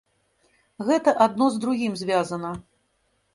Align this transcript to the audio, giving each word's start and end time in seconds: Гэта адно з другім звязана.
Гэта 0.87 1.13
адно 1.25 1.49
з 1.57 1.61
другім 1.67 1.93
звязана. 2.01 2.51